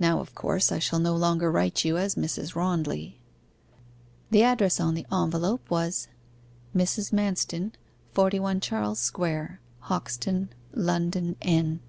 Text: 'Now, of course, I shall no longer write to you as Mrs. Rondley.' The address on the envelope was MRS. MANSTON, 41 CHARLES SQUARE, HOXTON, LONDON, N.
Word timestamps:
'Now, 0.00 0.20
of 0.20 0.34
course, 0.34 0.72
I 0.72 0.78
shall 0.78 0.98
no 0.98 1.14
longer 1.14 1.50
write 1.52 1.74
to 1.74 1.88
you 1.88 1.98
as 1.98 2.14
Mrs. 2.14 2.54
Rondley.' 2.54 3.18
The 4.30 4.42
address 4.42 4.80
on 4.80 4.94
the 4.94 5.04
envelope 5.12 5.70
was 5.70 6.08
MRS. 6.74 7.12
MANSTON, 7.12 7.72
41 8.12 8.60
CHARLES 8.60 8.98
SQUARE, 8.98 9.60
HOXTON, 9.80 10.48
LONDON, 10.74 11.36
N. 11.42 11.80